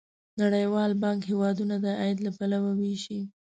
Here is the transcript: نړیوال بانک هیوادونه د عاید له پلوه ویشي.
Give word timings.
نړیوال 0.41 0.91
بانک 1.03 1.19
هیوادونه 1.31 1.75
د 1.83 1.85
عاید 1.99 2.17
له 2.25 2.31
پلوه 2.37 2.71
ویشي. 2.79 3.19